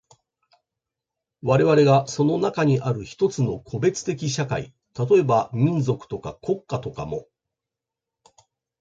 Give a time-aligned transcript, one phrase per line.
[1.43, 7.27] 我々がその中にある一つの個別的社会、例えば民族とか国家とかも、